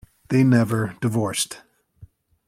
They 0.29 0.43
never 0.43 0.95
divorced. 0.99 1.61